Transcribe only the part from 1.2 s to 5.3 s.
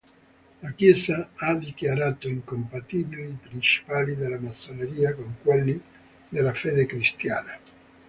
ha dichiarato incompatibili i principi della massoneria